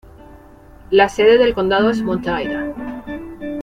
La 0.89 1.09
sede 1.09 1.37
del 1.37 1.53
condado 1.53 1.91
es 1.91 2.01
Mount 2.01 2.25
Ida. 2.25 2.73